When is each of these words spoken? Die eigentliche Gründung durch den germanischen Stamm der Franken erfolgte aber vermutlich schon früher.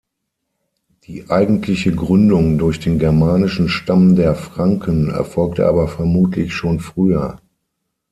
Die 1.03 1.29
eigentliche 1.29 1.93
Gründung 1.93 2.57
durch 2.57 2.79
den 2.79 2.97
germanischen 2.97 3.69
Stamm 3.69 4.15
der 4.15 4.33
Franken 4.33 5.11
erfolgte 5.11 5.67
aber 5.67 5.87
vermutlich 5.87 6.55
schon 6.55 6.79
früher. 6.79 7.39